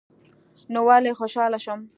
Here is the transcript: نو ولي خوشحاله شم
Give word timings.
نو 0.73 0.79
ولي 0.87 1.11
خوشحاله 1.19 1.59
شم 1.65 1.79